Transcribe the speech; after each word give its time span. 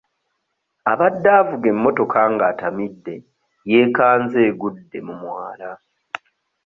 Abadde 0.91 1.29
avuga 1.41 1.65
emmotoka 1.73 2.19
ng'atamidde 2.33 3.15
yeekanze 3.71 4.37
egudde 4.49 4.97
mu 5.07 5.13
mwala. 5.21 5.71